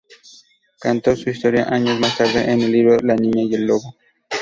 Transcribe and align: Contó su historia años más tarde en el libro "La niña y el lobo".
Contó 0.79 1.15
su 1.15 1.29
historia 1.29 1.71
años 1.71 1.99
más 1.99 2.17
tarde 2.17 2.51
en 2.51 2.59
el 2.61 2.71
libro 2.71 2.97
"La 3.03 3.13
niña 3.15 3.43
y 3.43 3.53
el 3.53 3.67
lobo". 3.67 3.95